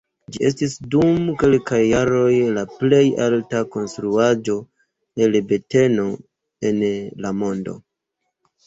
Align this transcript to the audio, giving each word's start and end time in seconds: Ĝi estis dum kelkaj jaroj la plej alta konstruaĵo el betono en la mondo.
Ĝi 0.35 0.39
estis 0.47 0.71
dum 0.93 1.27
kelkaj 1.43 1.81
jaroj 1.81 2.31
la 2.57 2.63
plej 2.79 3.03
alta 3.27 3.63
konstruaĵo 3.77 4.57
el 5.27 5.41
betono 5.53 6.11
en 6.73 6.87
la 7.25 7.39
mondo. 7.45 7.81